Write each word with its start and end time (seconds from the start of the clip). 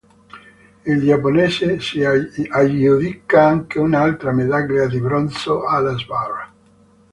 Il 0.83 1.03
giapponese 1.03 1.79
si 1.79 2.03
aggiudica 2.03 3.45
anche 3.47 3.77
un'altra 3.77 4.31
medaglia 4.31 4.87
di 4.87 4.97
bronzo 4.99 5.63
alla 5.67 5.95
sbarra. 5.95 6.51